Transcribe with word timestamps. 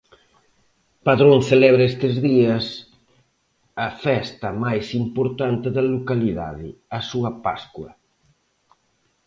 Padrón 1.07 1.37
celebra 1.51 1.83
estes 1.91 2.15
días 2.27 2.65
a 3.87 3.89
festa 4.05 4.47
máis 4.63 4.85
importante 5.03 5.67
da 5.75 5.83
localidade, 5.95 6.67
a 6.97 6.99
súa 7.09 7.31
Pascua. 7.45 7.89